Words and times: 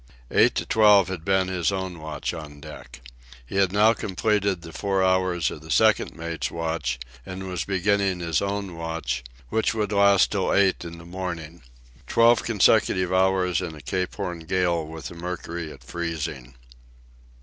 Eight 0.31 0.55
to 0.55 0.65
twelve 0.65 1.09
had 1.09 1.23
been 1.23 1.47
his 1.47 1.71
own 1.71 1.99
watch 1.99 2.33
on 2.33 2.59
deck. 2.59 3.01
He 3.45 3.57
had 3.57 3.71
now 3.71 3.93
completed 3.93 4.63
the 4.63 4.73
four 4.73 5.03
hours 5.03 5.51
of 5.51 5.61
the 5.61 5.69
second 5.69 6.15
mate's 6.15 6.49
watch 6.49 6.97
and 7.23 7.47
was 7.47 7.65
beginning 7.65 8.19
his 8.19 8.41
own 8.41 8.75
watch, 8.75 9.23
which 9.49 9.75
would 9.75 9.91
last 9.91 10.31
till 10.31 10.55
eight 10.55 10.83
in 10.83 10.97
the 10.97 11.05
morning—twelve 11.05 12.41
consecutive 12.41 13.13
hours 13.13 13.61
in 13.61 13.75
a 13.75 13.81
Cape 13.81 14.15
Horn 14.15 14.39
gale 14.39 14.87
with 14.87 15.09
the 15.09 15.13
mercury 15.13 15.71
at 15.71 15.83
freezing. 15.83 16.55